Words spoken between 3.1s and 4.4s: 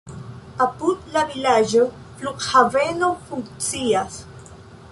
funkcias.